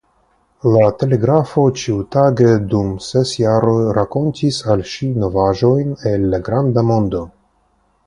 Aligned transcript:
La 0.75 0.85
telegrafo 1.01 1.65
ĉiutage 1.81 2.49
dum 2.73 2.89
ses 3.09 3.35
jaroj 3.43 3.77
rakontis 4.01 4.61
al 4.75 4.85
ŝi 4.95 5.13
novaĵojn 5.27 5.97
el 6.15 6.31
la 6.37 6.45
granda 6.51 6.91
mondo. 6.93 7.27